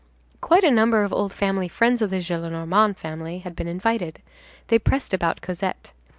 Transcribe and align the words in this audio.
Quite 0.41 0.63
a 0.63 0.71
number 0.71 1.03
of 1.03 1.13
old 1.13 1.31
family 1.31 1.67
friends 1.67 2.01
of 2.01 2.09
the 2.09 2.19
Gillenormand 2.21 2.97
family 2.97 3.37
had 3.37 3.55
been 3.55 3.67
invited; 3.67 4.19
they 4.69 4.79
pressed 4.79 5.13
about 5.13 5.41
Cosette. 5.41 5.91